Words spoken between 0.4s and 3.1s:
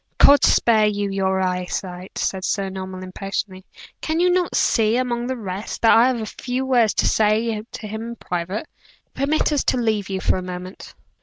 spare you your eye sight!" said Sir Norman,